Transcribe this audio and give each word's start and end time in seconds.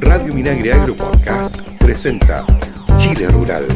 Radio 0.00 0.32
Minagre 0.32 0.72
Agro 0.72 0.94
Podcast 0.94 1.60
presenta 1.78 2.44
Chile 2.98 3.28
Rural. 3.28 3.66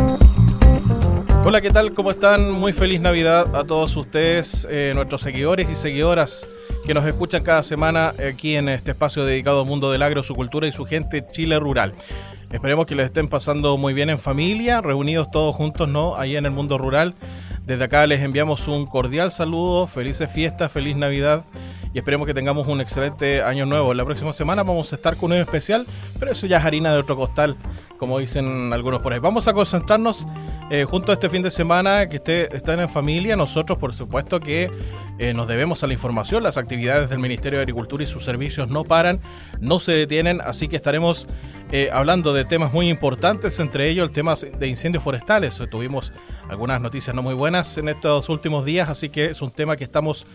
Hola, 1.45 1.61
¿qué 1.61 1.71
tal? 1.71 1.93
¿Cómo 1.93 2.11
están? 2.11 2.51
Muy 2.51 2.73
feliz 2.73 3.01
Navidad 3.01 3.55
a 3.55 3.65
todos 3.65 3.95
ustedes, 3.97 4.67
eh, 4.71 4.93
nuestros 4.95 5.21
seguidores 5.21 5.69
y 5.71 5.75
seguidoras 5.75 6.49
que 6.87 6.95
nos 6.95 7.07
escuchan 7.07 7.43
cada 7.43 7.63
semana 7.63 8.15
aquí 8.29 8.57
en 8.57 8.69
este 8.69 8.93
espacio 8.93 9.25
dedicado 9.25 9.61
al 9.61 9.67
mundo 9.67 9.93
del 9.93 10.03
agro, 10.03 10.23
su 10.23 10.35
cultura 10.35 10.67
y 10.67 10.73
su 10.73 10.85
gente 10.87 11.27
Chile 11.31 11.61
Rural. 11.61 11.95
Esperemos 12.51 12.87
que 12.87 12.95
les 12.95 13.07
estén 13.07 13.29
pasando 13.29 13.77
muy 13.77 13.95
bien 13.95 14.11
en 14.11 14.19
familia, 14.19 14.81
reunidos 14.81 15.31
todos 15.31 15.55
juntos, 15.55 15.89
¿no? 15.89 16.17
Ahí 16.17 16.37
en 16.37 16.47
el 16.47 16.53
mundo 16.53 16.79
rural. 16.79 17.15
Desde 17.65 17.85
acá 17.85 18.07
les 18.07 18.21
enviamos 18.21 18.69
un 18.69 18.87
cordial 18.87 19.33
saludo, 19.33 19.87
felices 19.87 20.31
fiestas, 20.31 20.71
feliz 20.71 20.97
Navidad 20.97 21.45
y 21.95 21.99
esperemos 21.99 22.27
que 22.27 22.35
tengamos 22.35 22.69
un 22.69 22.83
excelente 22.83 23.43
año 23.43 23.65
nuevo. 23.65 23.95
La 23.95 24.05
próxima 24.05 24.35
semana 24.35 24.63
vamos 24.65 24.93
a 24.93 24.97
estar 24.97 25.17
con 25.17 25.33
un 25.33 25.39
especial, 25.39 25.87
pero 26.19 26.31
eso 26.31 26.47
ya 26.47 26.59
es 26.59 26.65
harina 26.65 26.93
de 26.93 26.99
otro 26.99 27.17
costal, 27.17 27.57
como 27.99 28.19
dicen 28.19 28.71
algunos 28.75 29.01
por 29.01 29.15
ahí. 29.15 29.19
Vamos 29.19 29.49
a 29.49 29.55
concentrarnos 29.55 30.27
eh, 30.71 30.85
junto 30.85 31.13
a 31.13 31.15
este 31.15 31.29
fin 31.29 31.43
de 31.43 31.51
semana 31.51 32.09
que 32.09 32.17
esté, 32.17 32.55
estén 32.57 32.81
en 32.81 32.89
familia. 32.89 33.37
Nosotros, 33.37 33.79
por 33.79 33.95
supuesto, 33.95 34.41
que 34.41 34.71
eh, 35.19 35.35
nos 35.35 35.47
debemos 35.47 35.85
a 35.85 35.87
la 35.87 35.93
información. 35.93 36.43
Las 36.43 36.57
actividades 36.57 37.11
del 37.11 37.19
Ministerio 37.19 37.59
de 37.59 37.63
Agricultura 37.63 38.03
y 38.03 38.07
sus 38.07 38.25
servicios 38.25 38.69
no 38.69 38.85
paran, 38.85 39.21
no 39.61 39.79
se 39.79 39.93
detienen, 39.93 40.41
así 40.41 40.69
que 40.69 40.77
estaremos 40.77 41.29
eh, 41.71 41.91
hablando 41.93 42.33
de 42.33 42.45
temas 42.45 42.73
muy 42.73 42.89
importantes, 42.89 43.59
entre 43.61 43.89
ellos 43.89 44.09
el 44.09 44.13
tema 44.13 44.35
de 44.35 44.67
incendios 44.67 45.05
forestales. 45.05 45.61
Tuvimos 45.71 46.13
algunas 46.49 46.81
noticias 46.81 47.15
no 47.15 47.23
muy 47.23 47.35
buenas 47.35 47.77
en 47.79 47.89
estos 47.89 48.29
últimos 48.29 48.65
días, 48.65 48.89
así 48.89 49.11
que 49.11 49.27
es 49.27 49.43
un 49.43 49.51
tema 49.51 49.77
que 49.77 49.85
estamos 49.85 50.27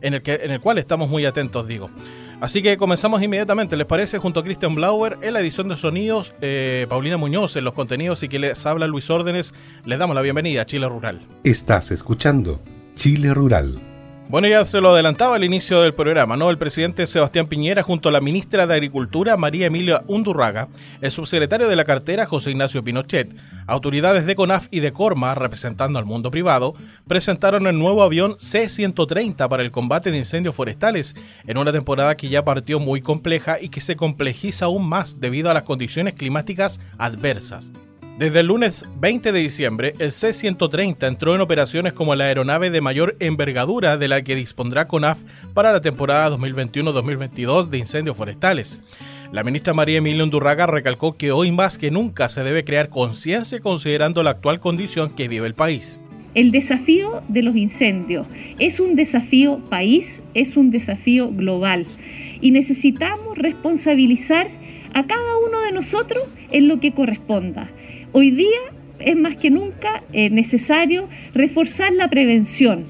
en 0.00 0.14
el, 0.14 0.22
que, 0.22 0.34
en 0.34 0.50
el 0.50 0.60
cual 0.60 0.78
estamos 0.78 1.08
muy 1.08 1.24
atentos, 1.24 1.66
digo. 1.66 1.90
Así 2.40 2.62
que 2.62 2.76
comenzamos 2.76 3.22
inmediatamente, 3.22 3.76
¿les 3.76 3.86
parece? 3.86 4.18
Junto 4.18 4.40
a 4.40 4.44
Christian 4.44 4.74
Blauer 4.74 5.18
en 5.22 5.32
la 5.32 5.40
edición 5.40 5.68
de 5.68 5.76
sonidos, 5.76 6.34
eh, 6.42 6.86
Paulina 6.88 7.16
Muñoz 7.16 7.56
en 7.56 7.64
los 7.64 7.72
contenidos 7.72 8.22
y 8.22 8.28
que 8.28 8.38
les 8.38 8.66
habla 8.66 8.86
Luis 8.86 9.08
Órdenes, 9.08 9.54
les 9.86 9.98
damos 9.98 10.14
la 10.14 10.20
bienvenida 10.20 10.62
a 10.62 10.66
Chile 10.66 10.86
Rural. 10.86 11.22
Estás 11.44 11.90
escuchando 11.92 12.60
Chile 12.94 13.32
Rural 13.32 13.78
bueno, 14.28 14.48
ya 14.48 14.66
se 14.66 14.80
lo 14.80 14.90
adelantaba 14.90 15.36
al 15.36 15.44
inicio 15.44 15.80
del 15.82 15.94
programa, 15.94 16.36
¿no? 16.36 16.50
El 16.50 16.58
presidente 16.58 17.06
Sebastián 17.06 17.46
Piñera 17.46 17.84
junto 17.84 18.08
a 18.08 18.12
la 18.12 18.20
ministra 18.20 18.66
de 18.66 18.74
Agricultura 18.74 19.36
María 19.36 19.66
Emilia 19.66 20.02
Undurraga, 20.08 20.68
el 21.00 21.12
subsecretario 21.12 21.68
de 21.68 21.76
la 21.76 21.84
cartera 21.84 22.26
José 22.26 22.50
Ignacio 22.50 22.82
Pinochet, 22.82 23.32
autoridades 23.68 24.26
de 24.26 24.34
CONAF 24.34 24.66
y 24.72 24.80
de 24.80 24.92
Corma 24.92 25.34
representando 25.36 25.98
al 25.98 26.06
mundo 26.06 26.32
privado, 26.32 26.74
presentaron 27.06 27.68
el 27.68 27.78
nuevo 27.78 28.02
avión 28.02 28.36
C-130 28.40 29.48
para 29.48 29.62
el 29.62 29.70
combate 29.70 30.10
de 30.10 30.18
incendios 30.18 30.56
forestales 30.56 31.14
en 31.46 31.58
una 31.58 31.72
temporada 31.72 32.16
que 32.16 32.28
ya 32.28 32.44
partió 32.44 32.80
muy 32.80 33.00
compleja 33.00 33.60
y 33.60 33.68
que 33.68 33.80
se 33.80 33.94
complejiza 33.94 34.64
aún 34.64 34.88
más 34.88 35.20
debido 35.20 35.50
a 35.50 35.54
las 35.54 35.62
condiciones 35.62 36.14
climáticas 36.14 36.80
adversas. 36.98 37.72
Desde 38.18 38.40
el 38.40 38.46
lunes 38.46 38.86
20 38.98 39.30
de 39.30 39.40
diciembre, 39.40 39.92
el 39.98 40.10
C-130 40.10 41.06
entró 41.06 41.34
en 41.34 41.42
operaciones 41.42 41.92
como 41.92 42.14
la 42.14 42.24
aeronave 42.24 42.70
de 42.70 42.80
mayor 42.80 43.14
envergadura 43.20 43.98
de 43.98 44.08
la 44.08 44.22
que 44.22 44.34
dispondrá 44.34 44.86
CONAF 44.86 45.22
para 45.52 45.70
la 45.70 45.82
temporada 45.82 46.34
2021-2022 46.38 47.68
de 47.68 47.76
incendios 47.76 48.16
forestales. 48.16 48.80
La 49.32 49.44
ministra 49.44 49.74
María 49.74 49.98
Emilia 49.98 50.24
Undurraga 50.24 50.66
recalcó 50.66 51.18
que 51.18 51.30
hoy 51.30 51.52
más 51.52 51.76
que 51.76 51.90
nunca 51.90 52.30
se 52.30 52.42
debe 52.42 52.64
crear 52.64 52.88
conciencia 52.88 53.60
considerando 53.60 54.22
la 54.22 54.30
actual 54.30 54.60
condición 54.60 55.10
que 55.10 55.28
vive 55.28 55.46
el 55.46 55.54
país. 55.54 56.00
El 56.32 56.52
desafío 56.52 57.22
de 57.28 57.42
los 57.42 57.54
incendios 57.54 58.26
es 58.58 58.80
un 58.80 58.96
desafío 58.96 59.58
país, 59.68 60.22
es 60.32 60.56
un 60.56 60.70
desafío 60.70 61.28
global 61.28 61.84
y 62.40 62.50
necesitamos 62.50 63.36
responsabilizar 63.36 64.48
a 64.94 65.06
cada 65.06 65.36
uno 65.46 65.60
de 65.60 65.72
nosotros 65.72 66.26
en 66.50 66.68
lo 66.68 66.80
que 66.80 66.92
corresponda. 66.92 67.68
Hoy 68.18 68.30
día 68.30 68.60
es 68.98 69.14
más 69.14 69.36
que 69.36 69.50
nunca 69.50 70.02
eh, 70.14 70.30
necesario 70.30 71.06
reforzar 71.34 71.92
la 71.92 72.08
prevención. 72.08 72.86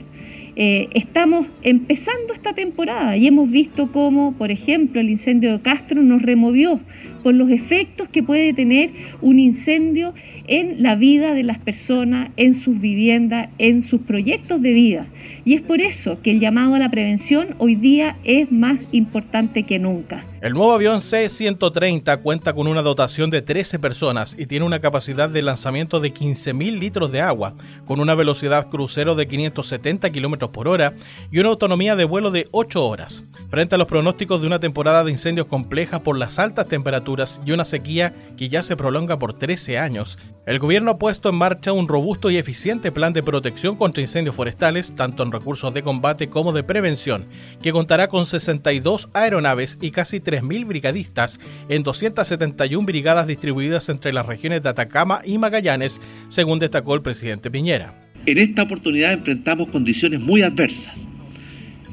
Eh, 0.55 0.87
estamos 0.95 1.49
empezando 1.63 2.33
esta 2.33 2.53
temporada 2.53 3.17
y 3.17 3.27
hemos 3.27 3.51
visto 3.51 3.91
cómo, 3.91 4.37
por 4.39 4.53
ejemplo, 4.53 5.01
el 5.01 5.11
incendio 5.11 5.51
de 5.51 5.63
Castro 5.63 6.01
nos 6.01 6.23
removió 6.23 6.79
por 7.27 7.35
los 7.35 7.51
efectos 7.51 8.09
que 8.09 8.23
puede 8.23 8.53
tener 8.53 8.93
un 9.21 9.41
incendio 9.41 10.15
en 10.47 10.81
la 10.81 10.95
vida 10.95 11.35
de 11.35 11.43
las 11.43 11.59
personas, 11.59 12.31
en 12.37 12.55
sus 12.55 12.81
viviendas, 12.81 13.49
en 13.59 13.83
sus 13.83 14.01
proyectos 14.03 14.63
de 14.63 14.71
vida. 14.71 15.07
Y 15.45 15.55
es 15.55 15.61
por 15.61 15.81
eso 15.81 16.21
que 16.23 16.31
el 16.31 16.39
llamado 16.39 16.77
a 16.77 16.79
la 16.79 16.89
prevención 16.89 17.57
hoy 17.59 17.75
día 17.75 18.17
es 18.23 18.53
más 18.53 18.87
importante 18.93 19.65
que 19.65 19.81
nunca. 19.81 20.25
El 20.41 20.53
nuevo 20.53 20.73
avión 20.73 21.01
C-130 21.01 22.23
cuenta 22.23 22.53
con 22.53 22.69
una 22.69 22.83
dotación 22.83 23.31
de 23.31 23.43
13 23.43 23.81
personas 23.81 24.37
y 24.39 24.47
tiene 24.47 24.65
una 24.65 24.79
capacidad 24.79 25.29
de 25.29 25.43
lanzamiento 25.43 25.99
de 25.99 26.15
15.000 26.15 26.79
litros 26.79 27.11
de 27.11 27.21
agua, 27.21 27.55
con 27.87 27.99
una 27.99 28.15
velocidad 28.15 28.69
crucero 28.69 29.17
de 29.17 29.27
570 29.27 30.13
km 30.13 30.51
por 30.51 30.69
hora 30.69 30.93
y 31.33 31.41
una 31.41 31.49
autonomía 31.49 31.97
de 31.97 32.05
vuelo 32.05 32.31
de 32.31 32.47
8 32.53 32.87
horas. 32.87 33.25
Frente 33.51 33.75
a 33.75 33.79
los 33.79 33.89
pronósticos 33.89 34.41
de 34.41 34.47
una 34.47 34.61
temporada 34.61 35.03
de 35.03 35.11
incendios 35.11 35.49
compleja 35.49 35.99
por 36.01 36.17
las 36.17 36.39
altas 36.39 36.69
temperaturas 36.69 37.16
y 37.45 37.53
una 37.53 37.65
sequía 37.65 38.15
que 38.37 38.49
ya 38.49 38.63
se 38.63 38.77
prolonga 38.77 39.19
por 39.19 39.39
13 39.39 39.79
años, 39.79 40.19
el 40.47 40.59
gobierno 40.59 40.93
ha 40.93 40.99
puesto 40.99 41.29
en 41.29 41.35
marcha 41.35 41.73
un 41.73 41.89
robusto 41.89 42.31
y 42.31 42.37
eficiente 42.37 42.93
plan 42.93 43.13
de 43.13 43.23
protección 43.23 43.77
contra 43.77 44.03
incendios 44.03 44.37
forestales, 44.37 44.95
tanto 44.95 45.23
en 45.23 45.33
recursos 45.33 45.75
de 45.75 45.83
combate 45.83 46.29
como 46.29 46.53
de 46.53 46.63
prevención, 46.63 47.27
que 47.63 47.73
contará 47.73 48.09
con 48.09 48.27
62 48.27 49.09
aeronaves 49.13 49.79
y 49.81 49.91
casi 49.91 50.21
3.000 50.21 50.67
brigadistas 50.67 51.41
en 51.69 51.83
271 51.83 52.87
brigadas 52.87 53.27
distribuidas 53.27 53.89
entre 53.89 54.13
las 54.13 54.27
regiones 54.27 54.63
de 54.63 54.69
Atacama 54.69 55.21
y 55.25 55.39
Magallanes, 55.39 56.01
según 56.29 56.59
destacó 56.59 56.95
el 56.95 57.03
presidente 57.03 57.51
Piñera. 57.51 57.95
En 58.27 58.39
esta 58.39 58.63
oportunidad 58.63 59.13
enfrentamos 59.13 59.71
condiciones 59.71 60.21
muy 60.21 60.43
adversas. 60.43 61.07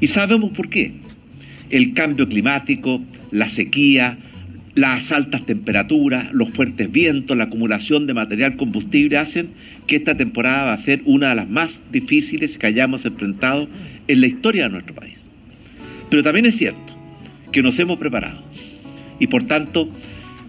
Y 0.00 0.06
sabemos 0.08 0.52
por 0.52 0.68
qué. 0.68 0.92
El 1.70 1.94
cambio 1.94 2.28
climático, 2.28 3.00
la 3.30 3.48
sequía, 3.48 4.18
las 4.74 5.12
altas 5.12 5.46
temperaturas, 5.46 6.32
los 6.32 6.50
fuertes 6.50 6.90
vientos, 6.90 7.36
la 7.36 7.44
acumulación 7.44 8.06
de 8.06 8.14
material 8.14 8.56
combustible 8.56 9.18
hacen 9.18 9.50
que 9.86 9.96
esta 9.96 10.16
temporada 10.16 10.64
va 10.64 10.72
a 10.72 10.78
ser 10.78 11.02
una 11.04 11.30
de 11.30 11.36
las 11.36 11.48
más 11.48 11.80
difíciles 11.92 12.58
que 12.58 12.66
hayamos 12.66 13.04
enfrentado 13.04 13.68
en 14.08 14.20
la 14.20 14.26
historia 14.26 14.64
de 14.64 14.70
nuestro 14.70 14.94
país. 14.94 15.18
Pero 16.10 16.22
también 16.22 16.46
es 16.46 16.56
cierto 16.56 16.92
que 17.52 17.62
nos 17.62 17.78
hemos 17.78 17.98
preparado 17.98 18.42
y 19.20 19.28
por 19.28 19.44
tanto 19.44 19.88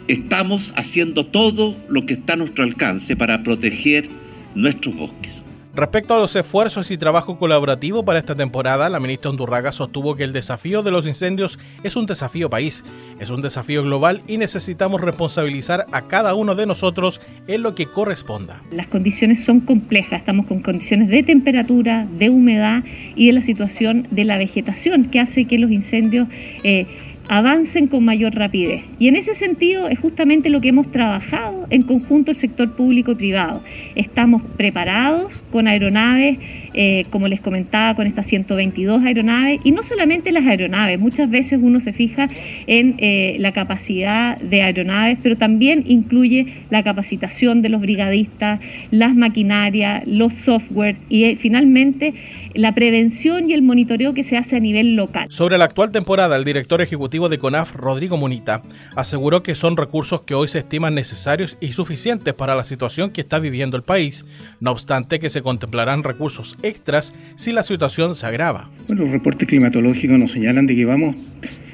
estamos 0.07 0.73
haciendo 0.75 1.27
todo 1.27 1.77
lo 1.87 2.05
que 2.05 2.15
está 2.15 2.33
a 2.33 2.37
nuestro 2.37 2.63
alcance 2.63 3.15
para 3.15 3.43
proteger 3.43 4.09
nuestros 4.55 4.95
bosques. 4.95 5.44
Respecto 5.75 6.13
a 6.13 6.19
los 6.19 6.33
esfuerzos 6.37 6.89
y 6.89 6.97
trabajo 6.97 7.37
colaborativo 7.37 8.05
para 8.05 8.17
esta 8.17 8.33
temporada, 8.33 8.89
la 8.89 9.01
ministra 9.01 9.29
Undurraga 9.29 9.73
sostuvo 9.73 10.15
que 10.15 10.23
el 10.23 10.31
desafío 10.31 10.83
de 10.83 10.91
los 10.91 11.05
incendios 11.05 11.59
es 11.83 11.97
un 11.97 12.05
desafío 12.05 12.49
país, 12.49 12.85
es 13.19 13.29
un 13.29 13.41
desafío 13.41 13.83
global 13.83 14.21
y 14.25 14.37
necesitamos 14.37 15.01
responsabilizar 15.01 15.85
a 15.91 16.03
cada 16.03 16.33
uno 16.33 16.55
de 16.55 16.65
nosotros 16.65 17.19
en 17.47 17.61
lo 17.61 17.75
que 17.75 17.87
corresponda. 17.87 18.61
Las 18.71 18.87
condiciones 18.87 19.43
son 19.43 19.59
complejas, 19.59 20.21
estamos 20.21 20.47
con 20.47 20.61
condiciones 20.61 21.09
de 21.09 21.23
temperatura, 21.23 22.07
de 22.09 22.29
humedad 22.29 22.85
y 23.17 23.27
de 23.27 23.33
la 23.33 23.41
situación 23.41 24.07
de 24.11 24.23
la 24.23 24.37
vegetación 24.37 25.03
que 25.09 25.19
hace 25.19 25.43
que 25.43 25.59
los 25.59 25.71
incendios... 25.71 26.29
Eh, 26.63 26.87
avancen 27.27 27.87
con 27.87 28.05
mayor 28.05 28.35
rapidez. 28.35 28.83
Y 28.99 29.07
en 29.07 29.15
ese 29.15 29.33
sentido 29.33 29.87
es 29.87 29.99
justamente 29.99 30.49
lo 30.49 30.61
que 30.61 30.69
hemos 30.69 30.91
trabajado 30.91 31.67
en 31.69 31.83
conjunto 31.83 32.31
el 32.31 32.37
sector 32.37 32.71
público 32.75 33.11
y 33.11 33.15
privado. 33.15 33.61
Estamos 33.95 34.41
preparados 34.57 35.41
con 35.51 35.67
aeronaves, 35.67 36.37
eh, 36.75 37.05
como 37.09 37.27
les 37.27 37.39
comentaba, 37.39 37.95
con 37.95 38.05
estas 38.05 38.27
122 38.27 39.03
aeronaves, 39.03 39.59
y 39.63 39.71
no 39.71 39.81
solamente 39.83 40.31
las 40.31 40.45
aeronaves, 40.45 40.99
muchas 40.99 41.29
veces 41.29 41.59
uno 41.61 41.79
se 41.79 41.93
fija 41.93 42.27
en 42.67 42.95
eh, 42.97 43.37
la 43.39 43.53
capacidad 43.53 44.37
de 44.37 44.61
aeronaves, 44.61 45.17
pero 45.23 45.37
también 45.37 45.83
incluye 45.87 46.65
la 46.69 46.83
capacitación 46.83 47.61
de 47.61 47.69
los 47.69 47.81
brigadistas, 47.81 48.59
las 48.91 49.15
maquinarias, 49.15 50.03
los 50.05 50.33
software 50.33 50.97
y 51.09 51.23
eh, 51.23 51.37
finalmente 51.39 52.13
la 52.53 52.73
prevención 52.73 53.49
y 53.49 53.53
el 53.53 53.61
monitoreo 53.61 54.13
que 54.13 54.23
se 54.23 54.37
hace 54.37 54.55
a 54.55 54.59
nivel 54.59 54.95
local. 54.95 55.27
Sobre 55.29 55.57
la 55.57 55.65
actual 55.65 55.91
temporada, 55.91 56.35
el 56.35 56.45
director 56.45 56.81
ejecutivo 56.81 57.29
de 57.29 57.37
CONAF, 57.37 57.75
Rodrigo 57.75 58.17
Munita, 58.17 58.61
aseguró 58.95 59.43
que 59.43 59.55
son 59.55 59.77
recursos 59.77 60.21
que 60.21 60.35
hoy 60.35 60.47
se 60.47 60.59
estiman 60.59 60.95
necesarios 60.95 61.57
y 61.59 61.73
suficientes 61.73 62.33
para 62.33 62.55
la 62.55 62.63
situación 62.63 63.11
que 63.11 63.21
está 63.21 63.39
viviendo 63.39 63.75
el 63.77 63.83
país, 63.83 64.25
no 64.59 64.71
obstante 64.71 65.19
que 65.19 65.29
se 65.29 65.41
contemplarán 65.41 66.03
recursos 66.03 66.57
extras 66.65 67.13
si 67.35 67.51
la 67.51 67.63
situación 67.63 68.15
se 68.15 68.25
agrava. 68.25 68.69
Bueno, 68.87 69.03
los 69.03 69.11
reportes 69.11 69.47
climatológicos 69.47 70.17
nos 70.17 70.31
señalan 70.31 70.67
de 70.67 70.75
que 70.75 70.85
vamos 70.85 71.15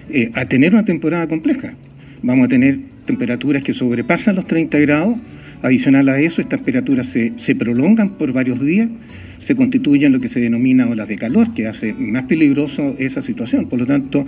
eh, 0.10 0.32
a 0.34 0.46
tener 0.46 0.74
una 0.74 0.86
temporada 0.86 1.28
compleja. 1.28 1.74
Vamos 2.22 2.46
a 2.46 2.50
tener 2.50 2.80
temperaturas 3.06 3.64
que 3.64 3.74
sobrepasan 3.74 4.36
los 4.36 4.48
30 4.48 4.78
grados. 4.80 5.18
Adicional 5.64 6.10
a 6.10 6.20
eso, 6.20 6.42
estas 6.42 6.60
temperaturas 6.60 7.08
se, 7.08 7.34
se 7.38 7.56
prolongan 7.56 8.18
por 8.18 8.34
varios 8.34 8.60
días 8.60 8.90
se 9.42 9.56
constituyen 9.56 10.12
lo 10.12 10.20
que 10.20 10.28
se 10.28 10.40
denomina 10.40 10.88
olas 10.88 11.08
de 11.08 11.18
calor, 11.18 11.54
que 11.54 11.68
hace 11.68 11.94
más 11.94 12.26
peligroso 12.26 12.96
esa 13.00 13.22
situación. 13.22 13.68
Por 13.68 13.80
lo 13.80 13.86
tanto, 13.86 14.26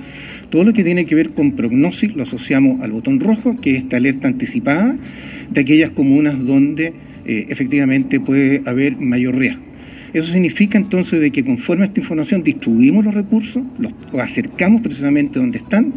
todo 0.50 0.64
lo 0.64 0.74
que 0.74 0.84
tiene 0.84 1.06
que 1.06 1.16
ver 1.16 1.30
con 1.30 1.54
prognosis 1.54 2.16
lo 2.16 2.24
asociamos 2.24 2.82
al 2.82 2.92
botón 2.92 3.20
rojo, 3.20 3.56
que 3.62 3.78
es 3.78 3.84
esta 3.84 3.98
alerta 3.98 4.28
anticipada 4.28 4.96
de 5.50 5.62
aquellas 5.62 5.92
comunas 5.92 6.44
donde 6.44 6.94
eh, 7.26 7.46
efectivamente 7.50 8.20
puede 8.20 8.64
haber 8.66 8.98
mayor 8.98 9.38
riesgo. 9.38 9.73
Eso 10.14 10.32
significa 10.32 10.78
entonces 10.78 11.20
de 11.20 11.32
que 11.32 11.44
conforme 11.44 11.86
a 11.86 11.88
esta 11.88 12.00
información 12.00 12.44
distribuimos 12.44 13.04
los 13.06 13.14
recursos, 13.14 13.64
los 13.80 13.94
acercamos 14.20 14.82
precisamente 14.82 15.40
donde 15.40 15.58
están 15.58 15.94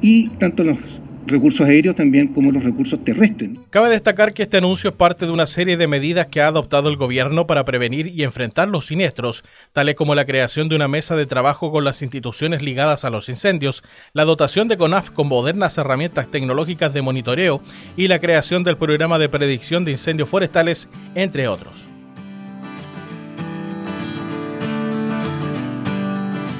y 0.00 0.28
tanto 0.38 0.62
los 0.64 0.78
recursos 1.26 1.66
aéreos 1.66 1.96
también 1.96 2.28
como 2.28 2.52
los 2.52 2.62
recursos 2.62 3.02
terrestres. 3.04 3.50
Cabe 3.70 3.90
destacar 3.90 4.32
que 4.32 4.44
este 4.44 4.58
anuncio 4.58 4.90
es 4.90 4.96
parte 4.96 5.26
de 5.26 5.32
una 5.32 5.46
serie 5.46 5.76
de 5.76 5.88
medidas 5.88 6.26
que 6.28 6.40
ha 6.40 6.46
adoptado 6.46 6.88
el 6.88 6.96
gobierno 6.96 7.46
para 7.46 7.64
prevenir 7.64 8.06
y 8.06 8.22
enfrentar 8.22 8.68
los 8.68 8.86
siniestros, 8.86 9.44
tales 9.72 9.96
como 9.96 10.14
la 10.14 10.24
creación 10.24 10.68
de 10.68 10.76
una 10.76 10.88
mesa 10.88 11.16
de 11.16 11.26
trabajo 11.26 11.72
con 11.72 11.84
las 11.84 12.02
instituciones 12.02 12.62
ligadas 12.62 13.04
a 13.04 13.10
los 13.10 13.28
incendios, 13.28 13.82
la 14.12 14.24
dotación 14.24 14.68
de 14.68 14.76
CONAF 14.76 15.10
con 15.10 15.28
modernas 15.28 15.76
herramientas 15.78 16.30
tecnológicas 16.30 16.94
de 16.94 17.02
monitoreo 17.02 17.60
y 17.96 18.08
la 18.08 18.20
creación 18.20 18.64
del 18.64 18.76
programa 18.76 19.18
de 19.18 19.28
predicción 19.28 19.84
de 19.84 19.92
incendios 19.92 20.28
forestales, 20.28 20.88
entre 21.14 21.48
otros. 21.48 21.88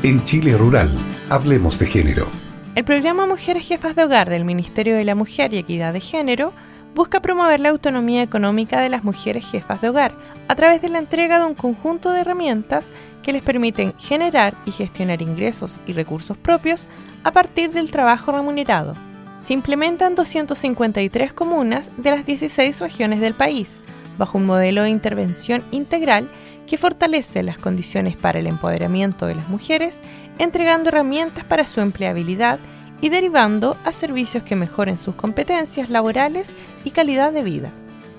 En 0.03 0.23
Chile 0.25 0.57
Rural, 0.57 0.91
hablemos 1.31 1.79
de 1.79 1.87
género. 1.87 2.29
El 2.75 2.85
programa 2.85 3.27
Mujeres 3.27 3.67
Jefas 3.67 3.97
de 3.97 4.05
Hogar 4.05 4.29
del 4.29 4.45
Ministerio 4.45 4.95
de 4.95 5.05
la 5.05 5.15
Mujer 5.15 5.55
y 5.55 5.59
Equidad 5.59 5.95
de 5.95 6.01
Género 6.01 6.53
busca 6.95 7.21
promover 7.21 7.61
la 7.61 7.71
autonomía 7.71 8.23
económica 8.23 8.81
de 8.81 8.91
las 8.91 9.05
mujeres 9.05 9.47
jefas 9.51 9.81
de 9.81 9.89
hogar 9.89 10.15
a 10.49 10.55
través 10.55 10.83
de 10.83 10.91
la 10.91 10.99
entrega 10.99 11.39
de 11.39 11.47
un 11.47 11.55
conjunto 11.55 12.13
de 12.13 12.21
herramientas 12.21 12.91
que 13.23 13.33
les 13.33 13.43
permiten 13.43 13.95
generar 13.99 14.55
y 14.67 14.71
gestionar 14.71 15.23
ingresos 15.23 15.81
y 15.87 15.95
recursos 15.95 16.37
propios 16.37 16.89
a 17.25 17.33
partir 17.33 17.71
del 17.71 17.91
trabajo 17.91 18.33
remunerado. 18.33 18.93
Se 19.41 19.55
implementan 19.55 20.15
253 20.15 21.33
comunas 21.33 21.91
de 21.97 22.11
las 22.11 22.27
16 22.27 22.81
regiones 22.81 23.21
del 23.21 23.35
país, 23.35 23.81
bajo 24.19 24.39
un 24.39 24.45
modelo 24.45 24.83
de 24.83 24.91
intervención 24.91 25.65
integral 25.71 26.29
que 26.67 26.79
fortalece 26.79 27.43
las 27.43 27.59
condiciones 27.59 28.17
para 28.17 28.39
el 28.39 28.47
empoderamiento 28.47 29.27
de 29.27 29.35
las 29.35 29.49
mujeres 29.49 30.01
entregando 30.39 30.89
herramientas 30.89 31.45
para 31.45 31.67
su 31.67 31.81
empleabilidad 31.81 32.59
y 33.01 33.09
derivando 33.09 33.77
a 33.85 33.93
servicios 33.93 34.43
que 34.43 34.57
mejoren 34.57 34.99
sus 34.99 35.15
competencias 35.15 35.91
laborales 35.91 36.55
y 36.85 36.91
calidad 36.91 37.33
de 37.33 37.43
vida. 37.43 37.71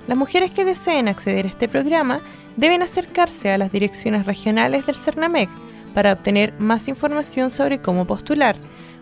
Las 0.07 0.17
mujeres 0.17 0.51
que 0.51 0.65
deseen 0.65 1.07
acceder 1.07 1.45
a 1.45 1.49
este 1.49 1.67
programa 1.67 2.21
deben 2.55 2.81
acercarse 2.81 3.51
a 3.51 3.57
las 3.57 3.71
direcciones 3.71 4.25
regionales 4.25 4.85
del 4.85 4.95
CERNAMEC 4.95 5.49
para 5.93 6.13
obtener 6.13 6.53
más 6.59 6.87
información 6.87 7.49
sobre 7.49 7.79
cómo 7.79 8.05
postular 8.05 8.55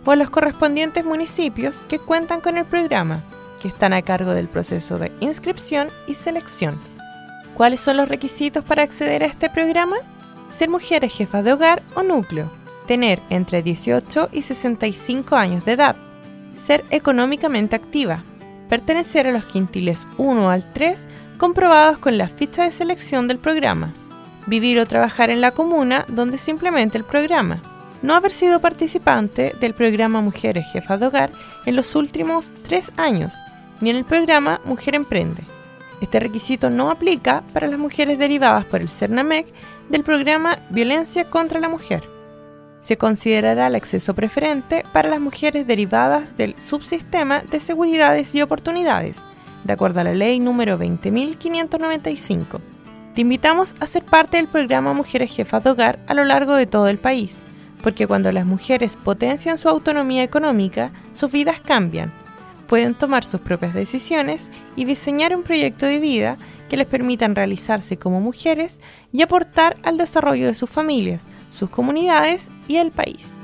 o 0.05 0.11
a 0.11 0.15
los 0.15 0.29
correspondientes 0.29 1.03
municipios 1.03 1.83
que 1.89 1.99
cuentan 1.99 2.41
con 2.41 2.57
el 2.57 2.65
programa, 2.65 3.21
que 3.61 3.67
están 3.67 3.93
a 3.93 4.01
cargo 4.01 4.31
del 4.31 4.47
proceso 4.47 4.97
de 4.97 5.11
inscripción 5.19 5.89
y 6.07 6.13
selección. 6.13 6.94
¿Cuáles 7.55 7.79
son 7.79 7.95
los 7.95 8.09
requisitos 8.09 8.65
para 8.65 8.83
acceder 8.83 9.23
a 9.23 9.27
este 9.27 9.49
programa? 9.49 9.95
Ser 10.51 10.69
mujeres 10.69 11.13
jefas 11.13 11.43
de 11.43 11.53
hogar 11.53 11.81
o 11.95 12.03
núcleo. 12.03 12.51
Tener 12.85 13.19
entre 13.29 13.63
18 13.63 14.29
y 14.33 14.41
65 14.41 15.35
años 15.37 15.63
de 15.63 15.71
edad, 15.71 15.95
ser 16.51 16.83
económicamente 16.89 17.75
activa, 17.75 18.23
pertenecer 18.69 19.27
a 19.27 19.31
los 19.31 19.45
quintiles 19.45 20.05
1 20.17 20.49
al 20.49 20.71
3 20.73 21.07
comprobados 21.37 21.97
con 21.97 22.17
la 22.17 22.27
ficha 22.27 22.63
de 22.63 22.71
selección 22.71 23.27
del 23.27 23.39
programa, 23.39 23.93
vivir 24.45 24.77
o 24.79 24.85
trabajar 24.85 25.29
en 25.29 25.41
la 25.41 25.51
comuna 25.51 26.05
donde 26.09 26.37
se 26.37 26.51
implemente 26.51 26.97
el 26.97 27.05
programa, 27.05 27.63
no 28.01 28.13
haber 28.13 28.31
sido 28.31 28.59
participante 28.59 29.55
del 29.59 29.73
programa 29.73 30.21
Mujeres 30.21 30.67
Jefas 30.71 30.99
de 30.99 31.07
Hogar 31.07 31.31
en 31.65 31.75
los 31.75 31.95
últimos 31.95 32.53
tres 32.63 32.91
años, 32.97 33.33
ni 33.81 33.89
en 33.89 33.95
el 33.95 34.05
programa 34.05 34.61
Mujer 34.65 34.93
Emprende. 34.93 35.54
Este 36.01 36.19
requisito 36.19 36.69
no 36.69 36.91
aplica 36.91 37.43
para 37.53 37.67
las 37.67 37.79
mujeres 37.79 38.19
derivadas 38.19 38.65
por 38.65 38.81
el 38.81 38.89
CERNAMEC 38.89 39.47
del 39.89 40.03
programa 40.03 40.59
Violencia 40.69 41.29
contra 41.29 41.59
la 41.59 41.69
Mujer 41.69 42.15
se 42.85 42.97
considerará 42.99 43.65
el 43.65 43.73
acceso 43.73 44.13
preferente 44.13 44.83
para 44.93 45.09
las 45.09 45.19
mujeres 45.19 45.65
derivadas 45.65 46.37
del 46.37 46.55
subsistema 46.61 47.41
de 47.41 47.59
seguridades 47.59 48.35
y 48.35 48.43
oportunidades, 48.43 49.17
de 49.63 49.73
acuerdo 49.73 50.01
a 50.01 50.03
la 50.03 50.13
ley 50.13 50.39
número 50.39 50.77
20.595. 50.77 52.59
Te 53.15 53.21
invitamos 53.21 53.75
a 53.79 53.87
ser 53.87 54.03
parte 54.03 54.37
del 54.37 54.47
programa 54.47 54.93
Mujeres 54.93 55.35
Jefas 55.35 55.63
de 55.63 55.71
Hogar 55.71 55.97
a 56.05 56.13
lo 56.13 56.25
largo 56.25 56.53
de 56.53 56.67
todo 56.67 56.87
el 56.87 56.99
país, 56.99 57.43
porque 57.81 58.05
cuando 58.05 58.31
las 58.31 58.45
mujeres 58.45 58.95
potencian 58.95 59.57
su 59.57 59.67
autonomía 59.67 60.21
económica, 60.21 60.91
sus 61.13 61.31
vidas 61.31 61.61
cambian. 61.61 62.13
Pueden 62.67 62.95
tomar 62.95 63.23
sus 63.23 63.41
propias 63.41 63.73
decisiones 63.73 64.49
y 64.75 64.85
diseñar 64.85 65.35
un 65.35 65.43
proyecto 65.43 65.85
de 65.85 65.99
vida 65.99 66.37
que 66.69 66.77
les 66.77 66.87
permitan 66.87 67.35
realizarse 67.35 67.97
como 67.97 68.21
mujeres 68.21 68.81
y 69.11 69.21
aportar 69.21 69.77
al 69.83 69.97
desarrollo 69.97 70.47
de 70.47 70.55
sus 70.55 70.69
familias, 70.69 71.29
sus 71.49 71.69
comunidades 71.69 72.49
y 72.67 72.77
el 72.77 72.91
país. 72.91 73.37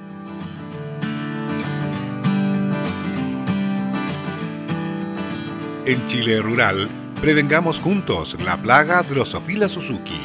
En 5.85 6.05
Chile 6.07 6.41
Rural, 6.41 6.87
prevengamos 7.21 7.79
juntos 7.79 8.37
la 8.43 8.55
plaga 8.55 9.01
Drosophila 9.03 9.67
Suzuki. 9.67 10.19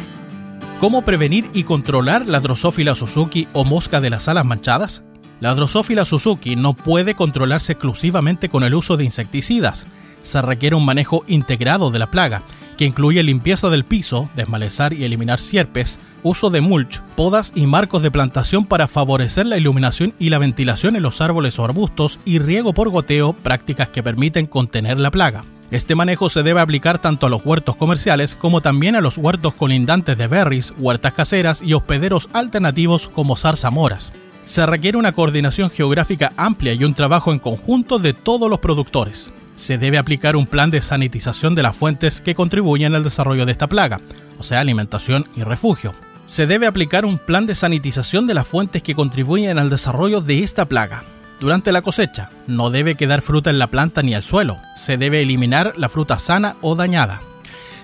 ¿Cómo 0.81 1.02
prevenir 1.02 1.49
y 1.54 1.64
controlar 1.64 2.26
la 2.26 2.40
Drosophila 2.40 2.94
Suzuki 2.94 3.49
o 3.54 3.64
mosca 3.64 4.00
de 4.00 4.10
las 4.10 4.28
alas 4.28 4.44
manchadas? 4.44 5.05
La 5.38 5.54
Drosophila 5.54 6.06
Suzuki 6.06 6.56
no 6.56 6.72
puede 6.72 7.14
controlarse 7.14 7.72
exclusivamente 7.72 8.48
con 8.48 8.62
el 8.62 8.74
uso 8.74 8.96
de 8.96 9.04
insecticidas. 9.04 9.86
Se 10.22 10.40
requiere 10.40 10.76
un 10.76 10.84
manejo 10.84 11.24
integrado 11.26 11.90
de 11.90 11.98
la 11.98 12.10
plaga, 12.10 12.42
que 12.78 12.86
incluye 12.86 13.22
limpieza 13.22 13.68
del 13.68 13.84
piso, 13.84 14.30
desmalezar 14.34 14.94
y 14.94 15.04
eliminar 15.04 15.38
sierpes, 15.38 15.98
uso 16.22 16.48
de 16.48 16.62
mulch, 16.62 17.00
podas 17.16 17.52
y 17.54 17.66
marcos 17.66 18.02
de 18.02 18.10
plantación 18.10 18.64
para 18.64 18.88
favorecer 18.88 19.46
la 19.46 19.58
iluminación 19.58 20.14
y 20.18 20.30
la 20.30 20.38
ventilación 20.38 20.96
en 20.96 21.02
los 21.02 21.20
árboles 21.20 21.58
o 21.58 21.64
arbustos 21.64 22.18
y 22.24 22.38
riego 22.38 22.72
por 22.72 22.88
goteo, 22.88 23.34
prácticas 23.34 23.90
que 23.90 24.02
permiten 24.02 24.46
contener 24.46 24.98
la 24.98 25.10
plaga. 25.10 25.44
Este 25.70 25.94
manejo 25.94 26.30
se 26.30 26.44
debe 26.44 26.60
aplicar 26.60 26.98
tanto 26.98 27.26
a 27.26 27.28
los 27.28 27.44
huertos 27.44 27.76
comerciales 27.76 28.36
como 28.36 28.60
también 28.62 28.94
a 28.94 29.00
los 29.00 29.18
huertos 29.18 29.52
colindantes 29.54 30.16
de 30.16 30.28
berries, 30.28 30.72
huertas 30.78 31.12
caseras 31.12 31.60
y 31.60 31.74
hospederos 31.74 32.28
alternativos 32.32 33.08
como 33.08 33.36
zarzamoras. 33.36 34.12
Se 34.46 34.64
requiere 34.64 34.96
una 34.96 35.12
coordinación 35.12 35.69
geográfica 35.69 36.32
amplia 36.38 36.72
y 36.72 36.84
un 36.84 36.94
trabajo 36.94 37.32
en 37.32 37.38
conjunto 37.38 37.98
de 37.98 38.14
todos 38.14 38.48
los 38.48 38.60
productores. 38.60 39.32
Se 39.54 39.76
debe 39.76 39.98
aplicar 39.98 40.37
un 40.37 40.46
plan 40.46 40.70
de 40.70 40.80
sanitización 40.80 41.54
de 41.54 41.62
las 41.62 41.76
fuentes 41.76 42.23
que 42.23 42.35
contribuyen 42.35 42.94
al 42.94 43.04
desarrollo 43.04 43.44
de 43.44 43.52
esta 43.52 43.66
plaga, 43.66 44.00
o 44.38 44.42
sea, 44.42 44.61
alimentación 44.61 45.26
y 45.37 45.42
refugio 45.42 45.94
se 46.26 46.47
debe 46.47 46.66
aplicar 46.66 47.04
un 47.04 47.18
plan 47.18 47.47
de 47.47 47.54
sanitización 47.54 48.26
de 48.26 48.35
las 48.35 48.47
fuentes 48.47 48.82
que 48.82 48.94
contribuyen 48.94 49.59
al 49.59 49.70
desarrollo 49.70 50.20
de 50.20 50.42
esta 50.42 50.66
plaga. 50.66 51.04
Durante 51.40 51.70
la 51.70 51.82
cosecha, 51.82 52.30
no 52.47 52.70
debe 52.70 52.97
quedar 52.97 53.23
fruta 53.23 53.50
en 53.50 53.59
la 53.59 53.68
planta 53.68 54.02
ni 54.02 54.14
al 54.14 54.25
suelo, 54.25 54.59
se 54.75 54.97
debe 54.97 55.23
eliminar 55.23 55.75
la 55.76 55.88
fruta 55.88 56.18
sana 56.18 56.56
o 56.62 56.75
dañada. 56.75 57.20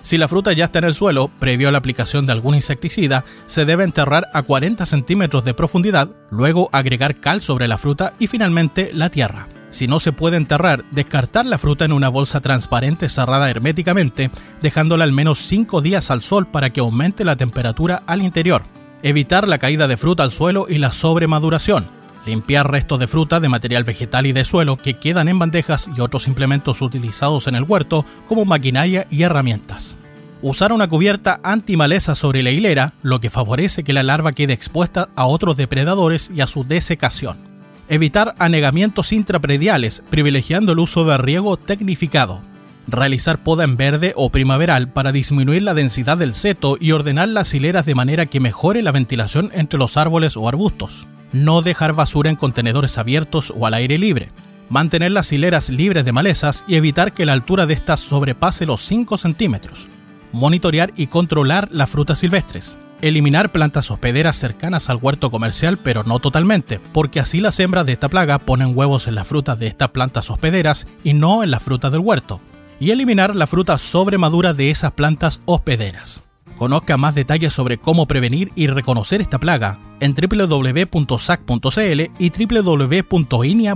Si 0.02 0.18
la 0.18 0.26
fruta 0.26 0.52
ya 0.52 0.64
está 0.64 0.80
en 0.80 0.86
el 0.86 0.94
suelo, 0.94 1.30
previo 1.38 1.68
a 1.68 1.72
la 1.72 1.78
aplicación 1.78 2.26
de 2.26 2.32
algún 2.32 2.56
insecticida, 2.56 3.24
se 3.46 3.64
debe 3.64 3.84
enterrar 3.84 4.28
a 4.34 4.42
40 4.42 4.84
centímetros 4.84 5.44
de 5.44 5.54
profundidad, 5.54 6.10
luego 6.30 6.68
agregar 6.72 7.20
cal 7.20 7.40
sobre 7.40 7.68
la 7.68 7.78
fruta 7.78 8.14
y 8.18 8.26
finalmente 8.26 8.90
la 8.92 9.10
tierra. 9.10 9.48
Si 9.70 9.86
no 9.86 10.00
se 10.00 10.12
puede 10.12 10.36
enterrar, 10.36 10.84
descartar 10.90 11.46
la 11.46 11.56
fruta 11.56 11.84
en 11.84 11.92
una 11.92 12.08
bolsa 12.08 12.40
transparente 12.40 13.08
cerrada 13.08 13.48
herméticamente, 13.48 14.30
dejándola 14.60 15.04
al 15.04 15.12
menos 15.12 15.38
5 15.38 15.80
días 15.80 16.10
al 16.10 16.20
sol 16.20 16.46
para 16.46 16.70
que 16.70 16.80
aumente 16.80 17.24
la 17.24 17.36
temperatura 17.36 18.02
al 18.06 18.22
interior. 18.22 18.64
Evitar 19.02 19.48
la 19.48 19.58
caída 19.58 19.88
de 19.88 19.96
fruta 19.96 20.24
al 20.24 20.32
suelo 20.32 20.66
y 20.68 20.78
la 20.78 20.92
sobremaduración. 20.92 22.01
Limpiar 22.26 22.70
restos 22.70 22.98
de 22.98 23.08
fruta, 23.08 23.40
de 23.40 23.48
material 23.48 23.84
vegetal 23.84 24.26
y 24.26 24.32
de 24.32 24.44
suelo 24.44 24.76
que 24.76 24.94
quedan 24.94 25.28
en 25.28 25.38
bandejas 25.38 25.90
y 25.96 26.00
otros 26.00 26.28
implementos 26.28 26.80
utilizados 26.82 27.46
en 27.46 27.56
el 27.56 27.64
huerto 27.64 28.04
como 28.28 28.44
maquinaria 28.44 29.06
y 29.10 29.22
herramientas. 29.22 29.96
Usar 30.40 30.72
una 30.72 30.88
cubierta 30.88 31.40
antimaleza 31.42 32.14
sobre 32.14 32.42
la 32.42 32.50
hilera, 32.50 32.94
lo 33.02 33.20
que 33.20 33.30
favorece 33.30 33.84
que 33.84 33.92
la 33.92 34.02
larva 34.02 34.32
quede 34.32 34.52
expuesta 34.52 35.08
a 35.14 35.26
otros 35.26 35.56
depredadores 35.56 36.30
y 36.34 36.40
a 36.40 36.46
su 36.46 36.64
desecación 36.64 37.52
evitar 37.92 38.34
anegamientos 38.38 39.12
intraprediales, 39.12 40.02
privilegiando 40.08 40.72
el 40.72 40.78
uso 40.78 41.04
de 41.04 41.18
riego 41.18 41.58
tecnificado, 41.58 42.40
realizar 42.86 43.42
poda 43.42 43.64
en 43.64 43.76
verde 43.76 44.12
o 44.16 44.30
primaveral 44.30 44.88
para 44.88 45.12
disminuir 45.12 45.62
la 45.62 45.74
densidad 45.74 46.18
del 46.18 46.34
seto 46.34 46.76
y 46.80 46.92
ordenar 46.92 47.28
las 47.28 47.54
hileras 47.54 47.86
de 47.86 47.94
manera 47.94 48.26
que 48.26 48.40
mejore 48.40 48.82
la 48.82 48.92
ventilación 48.92 49.50
entre 49.52 49.78
los 49.78 49.96
árboles 49.96 50.36
o 50.36 50.48
arbustos, 50.48 51.06
no 51.32 51.62
dejar 51.62 51.92
basura 51.92 52.30
en 52.30 52.36
contenedores 52.36 52.98
abiertos 52.98 53.52
o 53.56 53.66
al 53.66 53.74
aire 53.74 53.98
libre, 53.98 54.30
mantener 54.68 55.12
las 55.12 55.32
hileras 55.32 55.70
libres 55.70 56.04
de 56.04 56.12
malezas 56.12 56.64
y 56.66 56.76
evitar 56.76 57.12
que 57.12 57.26
la 57.26 57.32
altura 57.32 57.66
de 57.66 57.74
estas 57.74 58.00
sobrepase 58.00 58.66
los 58.66 58.80
5 58.82 59.18
centímetros, 59.18 59.88
monitorear 60.32 60.92
y 60.96 61.06
controlar 61.06 61.68
las 61.70 61.90
frutas 61.90 62.18
silvestres, 62.18 62.78
eliminar 63.02 63.52
plantas 63.52 63.90
hospederas 63.90 64.36
cercanas 64.36 64.88
al 64.88 64.98
huerto 65.00 65.30
comercial, 65.30 65.78
pero 65.78 66.04
no 66.04 66.20
totalmente, 66.20 66.80
porque 66.92 67.20
así 67.20 67.40
las 67.40 67.58
hembras 67.60 67.84
de 67.84 67.92
esta 67.92 68.08
plaga 68.08 68.38
ponen 68.38 68.76
huevos 68.76 69.08
en 69.08 69.16
las 69.16 69.26
frutas 69.26 69.58
de 69.58 69.66
estas 69.66 69.90
plantas 69.90 70.30
hospederas 70.30 70.86
y 71.02 71.14
no 71.14 71.42
en 71.42 71.50
las 71.50 71.62
frutas 71.62 71.92
del 71.92 72.00
huerto, 72.00 72.40
y 72.82 72.90
eliminar 72.90 73.36
la 73.36 73.46
fruta 73.46 73.78
sobremadura 73.78 74.54
de 74.54 74.70
esas 74.70 74.90
plantas 74.90 75.40
hospederas. 75.44 76.24
Conozca 76.56 76.96
más 76.96 77.14
detalles 77.14 77.52
sobre 77.52 77.78
cómo 77.78 78.08
prevenir 78.08 78.50
y 78.56 78.66
reconocer 78.66 79.20
esta 79.20 79.38
plaga 79.38 79.78
en 80.00 80.14
www.sac.cl 80.14 82.00
y 82.18 82.32
www.inia.cl. 82.44 83.72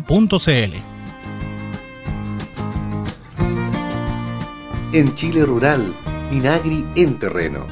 En 4.93 5.15
Chile 5.15 5.45
Rural, 5.45 5.95
Minagri 6.33 6.85
en 6.97 7.17
terreno. 7.21 7.65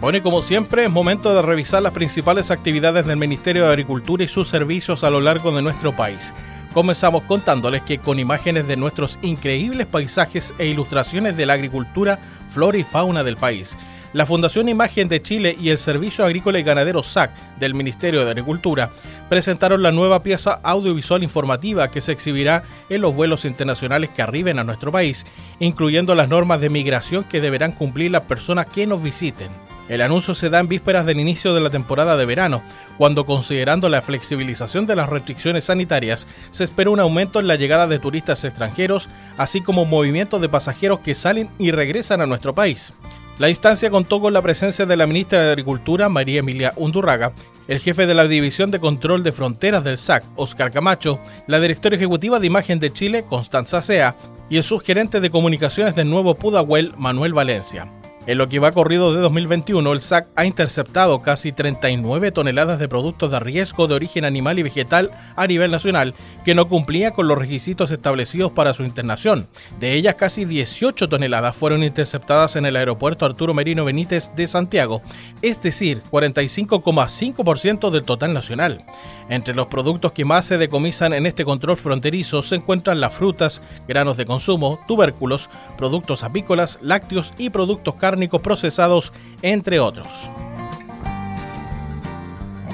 Bueno, 0.00 0.18
y 0.18 0.20
como 0.20 0.40
siempre, 0.40 0.84
es 0.84 0.90
momento 0.90 1.34
de 1.34 1.42
revisar 1.42 1.82
las 1.82 1.92
principales 1.92 2.52
actividades 2.52 3.06
del 3.06 3.16
Ministerio 3.16 3.64
de 3.64 3.70
Agricultura 3.70 4.22
y 4.22 4.28
sus 4.28 4.46
servicios 4.46 5.02
a 5.02 5.10
lo 5.10 5.20
largo 5.20 5.50
de 5.50 5.62
nuestro 5.62 5.96
país. 5.96 6.32
Comenzamos 6.72 7.24
contándoles 7.24 7.82
que 7.82 7.98
con 7.98 8.20
imágenes 8.20 8.68
de 8.68 8.76
nuestros 8.76 9.18
increíbles 9.22 9.88
paisajes 9.88 10.54
e 10.58 10.66
ilustraciones 10.66 11.36
de 11.36 11.44
la 11.44 11.54
agricultura, 11.54 12.20
flora 12.48 12.78
y 12.78 12.84
fauna 12.84 13.24
del 13.24 13.36
país, 13.36 13.76
la 14.12 14.26
Fundación 14.26 14.68
Imagen 14.68 15.08
de 15.08 15.22
Chile 15.22 15.56
y 15.60 15.70
el 15.70 15.78
Servicio 15.78 16.24
Agrícola 16.24 16.58
y 16.58 16.64
Ganadero 16.64 17.02
SAC 17.02 17.30
del 17.58 17.74
Ministerio 17.74 18.24
de 18.24 18.30
Agricultura 18.30 18.90
presentaron 19.28 19.82
la 19.82 19.92
nueva 19.92 20.22
pieza 20.22 20.60
audiovisual 20.64 21.22
informativa 21.22 21.90
que 21.90 22.00
se 22.00 22.12
exhibirá 22.12 22.64
en 22.88 23.02
los 23.02 23.14
vuelos 23.14 23.44
internacionales 23.44 24.10
que 24.10 24.22
arriben 24.22 24.58
a 24.58 24.64
nuestro 24.64 24.90
país, 24.90 25.26
incluyendo 25.60 26.14
las 26.14 26.28
normas 26.28 26.60
de 26.60 26.70
migración 26.70 27.24
que 27.24 27.40
deberán 27.40 27.72
cumplir 27.72 28.10
las 28.10 28.22
personas 28.22 28.66
que 28.66 28.86
nos 28.86 29.02
visiten. 29.02 29.69
El 29.90 30.02
anuncio 30.02 30.34
se 30.36 30.50
da 30.50 30.60
en 30.60 30.68
vísperas 30.68 31.04
del 31.04 31.18
inicio 31.18 31.52
de 31.52 31.60
la 31.60 31.68
temporada 31.68 32.16
de 32.16 32.24
verano, 32.24 32.62
cuando 32.96 33.26
considerando 33.26 33.88
la 33.88 34.02
flexibilización 34.02 34.86
de 34.86 34.94
las 34.94 35.08
restricciones 35.08 35.64
sanitarias, 35.64 36.28
se 36.52 36.62
espera 36.62 36.90
un 36.90 37.00
aumento 37.00 37.40
en 37.40 37.48
la 37.48 37.56
llegada 37.56 37.88
de 37.88 37.98
turistas 37.98 38.44
extranjeros, 38.44 39.08
así 39.36 39.62
como 39.62 39.86
movimientos 39.86 40.40
de 40.40 40.48
pasajeros 40.48 41.00
que 41.00 41.16
salen 41.16 41.50
y 41.58 41.72
regresan 41.72 42.20
a 42.20 42.26
nuestro 42.26 42.54
país. 42.54 42.92
La 43.40 43.48
instancia 43.50 43.90
contó 43.90 44.20
con 44.20 44.32
la 44.32 44.42
presencia 44.42 44.86
de 44.86 44.96
la 44.96 45.08
ministra 45.08 45.42
de 45.42 45.50
Agricultura, 45.50 46.08
María 46.08 46.38
Emilia 46.38 46.72
Undurraga, 46.76 47.32
el 47.66 47.80
jefe 47.80 48.06
de 48.06 48.14
la 48.14 48.28
División 48.28 48.70
de 48.70 48.78
Control 48.78 49.24
de 49.24 49.32
Fronteras 49.32 49.82
del 49.82 49.98
SAC, 49.98 50.22
Oscar 50.36 50.70
Camacho, 50.70 51.18
la 51.48 51.58
directora 51.58 51.96
ejecutiva 51.96 52.38
de 52.38 52.46
Imagen 52.46 52.78
de 52.78 52.92
Chile, 52.92 53.24
Constanza 53.28 53.82
Sea, 53.82 54.14
y 54.48 54.56
el 54.56 54.62
subgerente 54.62 55.18
de 55.18 55.30
comunicaciones 55.30 55.96
del 55.96 56.08
nuevo 56.08 56.36
Pudahuel, 56.36 56.94
Manuel 56.96 57.32
Valencia. 57.32 57.90
En 58.30 58.38
lo 58.38 58.48
que 58.48 58.60
va 58.60 58.70
corrido 58.70 59.12
de 59.12 59.20
2021, 59.22 59.92
el 59.92 60.00
SAC 60.00 60.28
ha 60.36 60.44
interceptado 60.44 61.20
casi 61.20 61.50
39 61.50 62.30
toneladas 62.30 62.78
de 62.78 62.88
productos 62.88 63.32
de 63.32 63.40
riesgo 63.40 63.88
de 63.88 63.96
origen 63.96 64.24
animal 64.24 64.56
y 64.60 64.62
vegetal 64.62 65.10
a 65.34 65.48
nivel 65.48 65.72
nacional 65.72 66.14
que 66.44 66.54
no 66.54 66.68
cumplían 66.68 67.12
con 67.12 67.28
los 67.28 67.38
requisitos 67.38 67.90
establecidos 67.90 68.52
para 68.52 68.74
su 68.74 68.84
internación. 68.84 69.48
De 69.78 69.94
ellas, 69.94 70.14
casi 70.14 70.44
18 70.44 71.08
toneladas 71.08 71.56
fueron 71.56 71.82
interceptadas 71.82 72.56
en 72.56 72.66
el 72.66 72.76
aeropuerto 72.76 73.26
Arturo 73.26 73.54
Merino 73.54 73.84
Benítez 73.84 74.32
de 74.34 74.46
Santiago, 74.46 75.02
es 75.42 75.60
decir, 75.62 76.02
45,5% 76.10 77.90
del 77.90 78.02
total 78.02 78.34
nacional. 78.34 78.84
Entre 79.28 79.54
los 79.54 79.68
productos 79.68 80.12
que 80.12 80.24
más 80.24 80.46
se 80.46 80.58
decomisan 80.58 81.12
en 81.12 81.26
este 81.26 81.44
control 81.44 81.76
fronterizo 81.76 82.42
se 82.42 82.56
encuentran 82.56 83.00
las 83.00 83.14
frutas, 83.14 83.62
granos 83.86 84.16
de 84.16 84.26
consumo, 84.26 84.80
tubérculos, 84.88 85.50
productos 85.76 86.24
apícolas, 86.24 86.78
lácteos 86.82 87.32
y 87.38 87.50
productos 87.50 87.94
cárnicos 87.94 88.40
procesados, 88.40 89.12
entre 89.42 89.78
otros. 89.78 90.30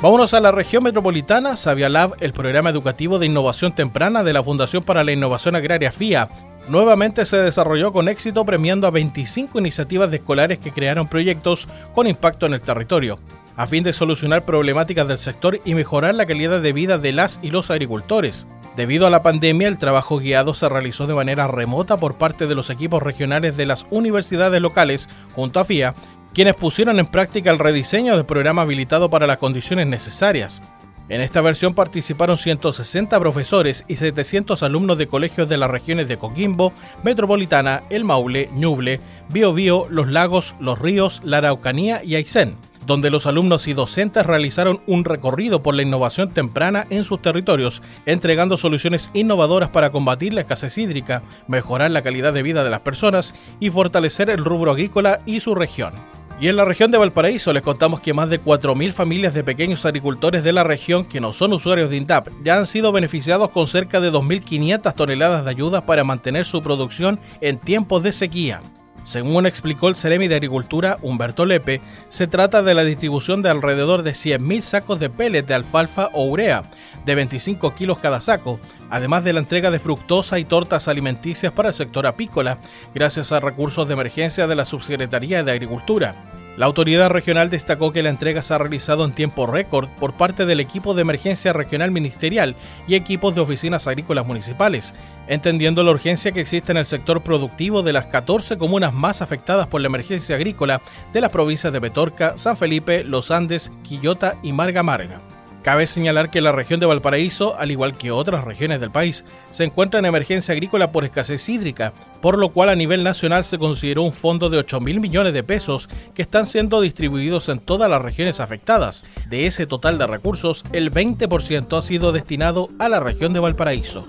Vámonos 0.02 0.34
a 0.34 0.40
la 0.40 0.52
región 0.52 0.82
metropolitana. 0.82 1.56
Sabia 1.56 1.88
Lab, 1.88 2.16
el 2.20 2.34
programa 2.34 2.68
educativo 2.68 3.18
de 3.18 3.24
innovación 3.24 3.74
temprana 3.74 4.22
de 4.22 4.34
la 4.34 4.44
Fundación 4.44 4.82
para 4.82 5.02
la 5.02 5.12
Innovación 5.12 5.56
Agraria 5.56 5.90
FIA, 5.90 6.28
nuevamente 6.68 7.24
se 7.24 7.38
desarrolló 7.38 7.94
con 7.94 8.08
éxito 8.08 8.44
premiando 8.44 8.86
a 8.86 8.90
25 8.90 9.58
iniciativas 9.58 10.10
de 10.10 10.18
escolares 10.18 10.58
que 10.58 10.70
crearon 10.70 11.08
proyectos 11.08 11.66
con 11.94 12.06
impacto 12.06 12.44
en 12.44 12.52
el 12.52 12.60
territorio, 12.60 13.18
a 13.56 13.66
fin 13.66 13.84
de 13.84 13.94
solucionar 13.94 14.44
problemáticas 14.44 15.08
del 15.08 15.16
sector 15.16 15.62
y 15.64 15.74
mejorar 15.74 16.14
la 16.14 16.26
calidad 16.26 16.60
de 16.60 16.74
vida 16.74 16.98
de 16.98 17.12
las 17.12 17.40
y 17.42 17.50
los 17.50 17.70
agricultores. 17.70 18.46
Debido 18.76 19.06
a 19.06 19.10
la 19.10 19.22
pandemia, 19.22 19.68
el 19.68 19.78
trabajo 19.78 20.18
guiado 20.18 20.52
se 20.52 20.68
realizó 20.68 21.06
de 21.06 21.14
manera 21.14 21.48
remota 21.48 21.96
por 21.96 22.18
parte 22.18 22.46
de 22.46 22.54
los 22.54 22.68
equipos 22.68 23.02
regionales 23.02 23.56
de 23.56 23.64
las 23.64 23.86
universidades 23.88 24.60
locales 24.60 25.08
junto 25.34 25.58
a 25.60 25.64
FIA 25.64 25.94
quienes 26.36 26.54
pusieron 26.54 26.98
en 26.98 27.06
práctica 27.06 27.50
el 27.50 27.58
rediseño 27.58 28.14
del 28.14 28.26
programa 28.26 28.60
habilitado 28.60 29.08
para 29.08 29.26
las 29.26 29.38
condiciones 29.38 29.86
necesarias. 29.86 30.60
En 31.08 31.22
esta 31.22 31.40
versión 31.40 31.72
participaron 31.72 32.36
160 32.36 33.18
profesores 33.18 33.84
y 33.88 33.96
700 33.96 34.62
alumnos 34.62 34.98
de 34.98 35.06
colegios 35.06 35.48
de 35.48 35.56
las 35.56 35.70
regiones 35.70 36.08
de 36.08 36.18
Coquimbo, 36.18 36.74
Metropolitana, 37.02 37.84
El 37.88 38.04
Maule, 38.04 38.50
Ñuble, 38.52 39.00
Biobío, 39.30 39.86
Los 39.88 40.08
Lagos, 40.08 40.54
Los 40.60 40.78
Ríos, 40.78 41.22
la 41.24 41.38
Araucanía 41.38 42.04
y 42.04 42.16
Aysén, 42.16 42.58
donde 42.84 43.08
los 43.08 43.26
alumnos 43.26 43.66
y 43.66 43.72
docentes 43.72 44.26
realizaron 44.26 44.82
un 44.86 45.06
recorrido 45.06 45.62
por 45.62 45.74
la 45.74 45.84
innovación 45.84 46.34
temprana 46.34 46.86
en 46.90 47.04
sus 47.04 47.22
territorios, 47.22 47.80
entregando 48.04 48.58
soluciones 48.58 49.10
innovadoras 49.14 49.70
para 49.70 49.90
combatir 49.90 50.34
la 50.34 50.42
escasez 50.42 50.76
hídrica, 50.76 51.22
mejorar 51.48 51.92
la 51.92 52.02
calidad 52.02 52.34
de 52.34 52.42
vida 52.42 52.62
de 52.62 52.68
las 52.68 52.80
personas 52.80 53.34
y 53.58 53.70
fortalecer 53.70 54.28
el 54.28 54.44
rubro 54.44 54.72
agrícola 54.72 55.22
y 55.24 55.40
su 55.40 55.54
región. 55.54 55.94
Y 56.38 56.48
en 56.48 56.56
la 56.56 56.66
región 56.66 56.90
de 56.90 56.98
Valparaíso 56.98 57.52
les 57.54 57.62
contamos 57.62 58.00
que 58.00 58.12
más 58.12 58.28
de 58.28 58.42
4.000 58.42 58.92
familias 58.92 59.32
de 59.32 59.42
pequeños 59.42 59.86
agricultores 59.86 60.44
de 60.44 60.52
la 60.52 60.64
región 60.64 61.06
que 61.06 61.18
no 61.18 61.32
son 61.32 61.54
usuarios 61.54 61.88
de 61.88 61.96
INDAP 61.96 62.28
ya 62.44 62.58
han 62.58 62.66
sido 62.66 62.92
beneficiados 62.92 63.48
con 63.50 63.66
cerca 63.66 64.00
de 64.00 64.12
2.500 64.12 64.94
toneladas 64.94 65.44
de 65.44 65.50
ayuda 65.50 65.86
para 65.86 66.04
mantener 66.04 66.44
su 66.44 66.60
producción 66.60 67.18
en 67.40 67.56
tiempos 67.56 68.02
de 68.02 68.12
sequía. 68.12 68.60
Según 69.06 69.46
explicó 69.46 69.88
el 69.88 69.94
Ceremi 69.94 70.26
de 70.26 70.34
Agricultura 70.34 70.98
Humberto 71.00 71.44
Lepe, 71.44 71.80
se 72.08 72.26
trata 72.26 72.64
de 72.64 72.74
la 72.74 72.82
distribución 72.82 73.40
de 73.40 73.48
alrededor 73.48 74.02
de 74.02 74.10
100.000 74.10 74.62
sacos 74.62 74.98
de 74.98 75.08
pellets 75.10 75.46
de 75.46 75.54
alfalfa 75.54 76.10
o 76.12 76.24
urea, 76.24 76.64
de 77.04 77.14
25 77.14 77.76
kilos 77.76 77.98
cada 77.98 78.20
saco, 78.20 78.58
además 78.90 79.22
de 79.22 79.32
la 79.32 79.38
entrega 79.38 79.70
de 79.70 79.78
fructosa 79.78 80.40
y 80.40 80.44
tortas 80.44 80.88
alimenticias 80.88 81.52
para 81.52 81.68
el 81.68 81.74
sector 81.76 82.04
apícola, 82.04 82.58
gracias 82.96 83.30
a 83.30 83.38
recursos 83.38 83.86
de 83.86 83.94
emergencia 83.94 84.48
de 84.48 84.56
la 84.56 84.64
Subsecretaría 84.64 85.44
de 85.44 85.52
Agricultura. 85.52 86.35
La 86.56 86.64
autoridad 86.64 87.10
regional 87.10 87.50
destacó 87.50 87.92
que 87.92 88.02
la 88.02 88.08
entrega 88.08 88.42
se 88.42 88.54
ha 88.54 88.58
realizado 88.58 89.04
en 89.04 89.14
tiempo 89.14 89.46
récord 89.46 89.90
por 89.90 90.14
parte 90.14 90.46
del 90.46 90.60
equipo 90.60 90.94
de 90.94 91.02
emergencia 91.02 91.52
regional 91.52 91.90
ministerial 91.90 92.56
y 92.88 92.94
equipos 92.94 93.34
de 93.34 93.42
oficinas 93.42 93.86
agrícolas 93.86 94.26
municipales, 94.26 94.94
entendiendo 95.28 95.82
la 95.82 95.90
urgencia 95.90 96.32
que 96.32 96.40
existe 96.40 96.72
en 96.72 96.78
el 96.78 96.86
sector 96.86 97.22
productivo 97.22 97.82
de 97.82 97.92
las 97.92 98.06
14 98.06 98.56
comunas 98.56 98.94
más 98.94 99.20
afectadas 99.20 99.66
por 99.66 99.82
la 99.82 99.88
emergencia 99.88 100.36
agrícola 100.36 100.80
de 101.12 101.20
las 101.20 101.30
provincias 101.30 101.74
de 101.74 101.80
Petorca, 101.80 102.38
San 102.38 102.56
Felipe, 102.56 103.04
Los 103.04 103.30
Andes, 103.30 103.70
Quillota 103.82 104.38
y 104.42 104.54
Marga 104.54 104.82
Marga. 104.82 105.35
Cabe 105.66 105.88
señalar 105.88 106.30
que 106.30 106.40
la 106.40 106.52
región 106.52 106.78
de 106.78 106.86
Valparaíso, 106.86 107.58
al 107.58 107.72
igual 107.72 107.98
que 107.98 108.12
otras 108.12 108.44
regiones 108.44 108.78
del 108.78 108.92
país, 108.92 109.24
se 109.50 109.64
encuentra 109.64 109.98
en 109.98 110.04
emergencia 110.04 110.52
agrícola 110.52 110.92
por 110.92 111.02
escasez 111.02 111.48
hídrica, 111.48 111.92
por 112.22 112.38
lo 112.38 112.50
cual 112.50 112.68
a 112.68 112.76
nivel 112.76 113.02
nacional 113.02 113.42
se 113.42 113.58
consideró 113.58 114.04
un 114.04 114.12
fondo 114.12 114.48
de 114.48 114.58
8 114.58 114.78
mil 114.80 115.00
millones 115.00 115.32
de 115.32 115.42
pesos 115.42 115.88
que 116.14 116.22
están 116.22 116.46
siendo 116.46 116.80
distribuidos 116.80 117.48
en 117.48 117.58
todas 117.58 117.90
las 117.90 118.00
regiones 118.00 118.38
afectadas. 118.38 119.04
De 119.28 119.48
ese 119.48 119.66
total 119.66 119.98
de 119.98 120.06
recursos, 120.06 120.62
el 120.70 120.94
20% 120.94 121.76
ha 121.76 121.82
sido 121.82 122.12
destinado 122.12 122.68
a 122.78 122.88
la 122.88 123.00
región 123.00 123.32
de 123.32 123.40
Valparaíso. 123.40 124.06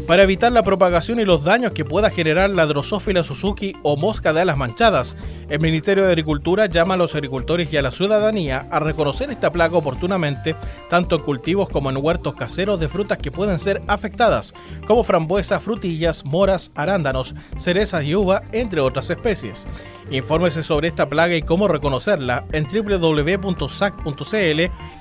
para 0.08 0.24
evitar 0.24 0.52
la 0.52 0.64
propagación 0.64 1.20
y 1.20 1.26
los 1.26 1.44
daños 1.44 1.74
que 1.74 1.86
pueda 1.86 2.10
generar 2.10 2.50
la 2.50 2.66
Drosophila 2.66 3.24
Suzuki 3.24 3.76
o 3.82 3.98
mosca 3.98 4.34
de 4.34 4.42
alas 4.42 4.58
manchadas. 4.58 5.18
El 5.50 5.60
Ministerio 5.60 6.04
de 6.04 6.10
Agricultura 6.10 6.68
llama 6.68 6.94
a 6.94 6.98
los 6.98 7.16
agricultores 7.16 7.72
y 7.72 7.78
a 7.78 7.82
la 7.82 7.92
ciudadanía 7.92 8.68
a 8.72 8.80
reconocer 8.80 9.32
esta 9.32 9.52
plaga 9.52 9.78
oportunamente, 9.78 10.56
tanto 10.90 11.16
en 11.16 11.24
cultivos 11.24 11.70
como 11.70 11.90
en 11.90 11.98
huertos 11.98 12.36
caseros 12.36 12.80
de 12.80 12.88
frutas 12.88 13.18
que 13.18 13.32
pueden 13.32 13.58
ser 13.58 13.82
afectadas, 13.88 14.54
como 14.88 15.04
frambuesas, 15.04 15.64
frutillas, 15.64 16.24
moras, 16.26 16.72
arándanos, 16.76 17.34
cerezas 17.58 18.04
y 18.04 18.16
uva, 18.16 18.44
entre 18.52 18.82
otras 18.82 19.10
especies. 19.10 19.66
Infórmese 20.12 20.62
sobre 20.62 20.88
esta 20.88 21.10
plaga 21.10 21.36
y 21.36 21.42
cómo 21.42 21.68
reconocerla 21.68 22.46
en 22.52 22.68
www.sac.cl 22.68 23.52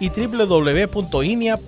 y 0.01 0.09
www.inia.cl. 0.09 1.65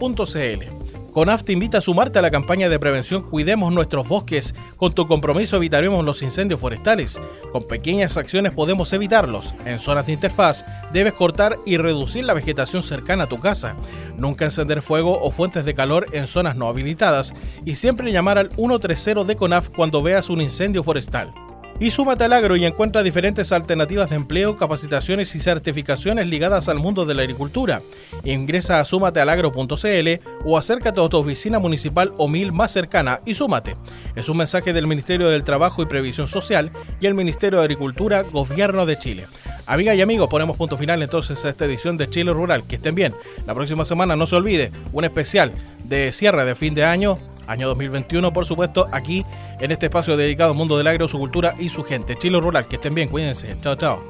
CONAF 1.17 1.45
te 1.45 1.55
invita 1.55 1.79
a 1.79 1.81
sumarte 1.81 2.19
a 2.19 2.23
la 2.23 2.31
campaña 2.31 2.69
de 2.69 2.79
prevención 2.79 3.23
Cuidemos 3.23 3.73
nuestros 3.73 4.07
bosques. 4.07 4.55
Con 4.77 4.93
tu 4.95 5.07
compromiso 5.07 5.57
evitaremos 5.57 6.05
los 6.05 6.21
incendios 6.21 6.61
forestales. 6.61 7.19
Con 7.53 7.67
pequeñas 7.67 8.19
acciones 8.19 8.55
podemos 8.55 8.93
evitarlos. 8.93 9.55
En 9.65 9.79
zonas 9.79 10.05
de 10.05 10.13
interfaz 10.13 10.67
debes 10.93 11.15
cortar 11.15 11.59
y 11.65 11.79
reducir 11.79 12.27
la 12.27 12.35
vegetación 12.35 12.83
cercana 12.83 13.25
a 13.25 13.29
tu 13.31 13.39
casa. 13.39 13.77
Nunca 14.19 14.45
encender 14.45 14.83
fuego 14.83 15.19
o 15.19 15.31
fuentes 15.31 15.65
de 15.65 15.73
calor 15.73 16.05
en 16.13 16.27
zonas 16.27 16.55
no 16.55 16.69
habilitadas. 16.69 17.33
Y 17.65 17.77
siempre 17.77 18.13
llamar 18.13 18.37
al 18.37 18.51
130 18.51 19.25
de 19.25 19.37
CONAF 19.37 19.71
cuando 19.71 20.03
veas 20.03 20.29
un 20.29 20.43
incendio 20.43 20.85
forestal. 20.85 21.33
Y 21.79 21.91
súmate 21.91 22.25
al 22.25 22.33
agro 22.33 22.57
y 22.57 22.65
encuentra 22.65 23.03
diferentes 23.03 23.53
alternativas 23.53 24.09
de 24.09 24.17
empleo, 24.17 24.57
capacitaciones 24.57 25.35
y 25.35 25.41
certificaciones 25.41 26.27
ligadas 26.27 26.71
al 26.71 26.79
mundo 26.79 27.05
de 27.05 27.15
la 27.15 27.21
agricultura. 27.21 27.83
Ingresa 28.25 28.81
a 28.81 28.85
sumatealagro.cl 28.87 30.09
o 30.47 30.57
acércate 30.57 31.01
a 31.01 31.09
tu 31.09 31.17
oficina 31.19 31.59
municipal 31.59 32.15
o 32.17 32.29
mil 32.29 32.51
más 32.51 32.73
cercana 32.73 33.21
y 33.27 33.35
súmate. 33.35 33.77
Es 34.15 34.31
un 34.31 34.39
mensaje 34.39 34.73
del 34.73 34.87
Ministerio 34.87 35.29
del 35.29 35.45
Trabajo 35.45 35.83
y 35.83 35.87
Previsión 35.87 36.29
Social 36.29 36.73
y 36.99 37.07
el 37.07 37.15
Ministerio 37.15 37.59
de 37.59 37.67
Agricultura, 37.67 38.23
Gobierno 38.23 38.87
de 38.87 38.99
Chile. 38.99 39.27
Amigas 39.67 39.97
y 39.97 40.01
amigos, 40.01 40.29
ponemos 40.29 40.57
punto 40.57 40.79
final 40.79 41.03
entonces 41.03 41.45
a 41.45 41.51
esta 41.51 41.67
edición 41.67 41.99
de 41.99 42.09
Chile 42.09 42.33
Rural. 42.33 42.67
Que 42.67 42.77
estén 42.77 42.95
bien. 42.95 43.13
La 43.47 43.55
próxima 43.55 43.85
semana 43.85 44.17
no 44.17 44.27
se 44.27 44.37
olvide, 44.37 44.71
un 44.95 45.05
especial 45.05 45.53
de 45.85 46.13
cierre 46.13 46.47
de 46.47 46.55
fin 46.55 46.75
de 46.75 46.85
año 46.85 47.19
año 47.47 47.69
2021, 47.69 48.33
por 48.33 48.47
supuesto, 48.47 48.89
aquí 48.93 49.25
en 49.61 49.71
este 49.71 49.87
espacio 49.87 50.17
dedicado 50.17 50.51
al 50.51 50.57
mundo 50.57 50.79
del 50.79 50.87
agro, 50.87 51.09
su 51.09 51.19
cultura 51.19 51.55
y 51.59 51.69
su 51.69 51.85
gente. 51.85 52.17
Chile 52.17 52.41
Rural, 52.41 52.69
que 52.69 52.77
estén 52.77 52.95
bien, 52.95 53.09
cuídense. 53.09 53.57
Chao, 53.61 53.77
chao. 53.77 54.03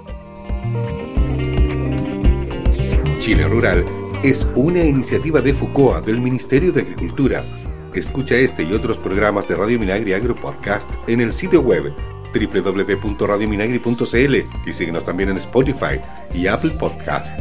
Chile 3.18 3.48
Rural 3.48 3.84
es 4.22 4.46
una 4.54 4.84
iniciativa 4.84 5.40
de 5.40 5.52
FUCOA 5.52 6.00
del 6.00 6.20
Ministerio 6.20 6.72
de 6.72 6.82
Agricultura. 6.82 7.44
Escucha 7.94 8.36
este 8.36 8.62
y 8.62 8.72
otros 8.72 8.98
programas 8.98 9.48
de 9.48 9.56
Radio 9.56 9.78
Minagri 9.78 10.12
Agro 10.12 10.36
Podcast 10.36 10.90
en 11.06 11.20
el 11.20 11.32
sitio 11.32 11.62
web 11.62 11.92
www.radiominagri.cl 12.34 14.68
y 14.68 14.72
síguenos 14.72 15.04
también 15.04 15.30
en 15.30 15.36
Spotify 15.36 16.00
y 16.34 16.46
Apple 16.46 16.72
Podcast. 16.72 17.38